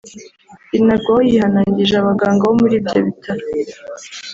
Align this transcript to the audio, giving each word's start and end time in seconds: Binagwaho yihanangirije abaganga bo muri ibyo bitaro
Binagwaho 0.71 1.21
yihanangirije 1.29 1.95
abaganga 1.97 2.43
bo 2.49 2.53
muri 2.61 2.73
ibyo 2.79 2.99
bitaro 3.07 3.45